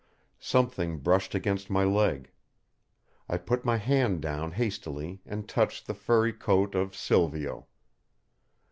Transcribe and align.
Something 0.39 0.97
brushed 0.97 1.35
against 1.35 1.69
my 1.69 1.83
leg. 1.83 2.31
I 3.29 3.37
put 3.37 3.63
my 3.63 3.77
hand 3.77 4.19
down 4.23 4.53
hastily 4.53 5.21
and 5.27 5.47
touched 5.47 5.85
the 5.85 5.93
furry 5.93 6.33
coat 6.33 6.73
of 6.73 6.95
Silvio. 6.95 7.67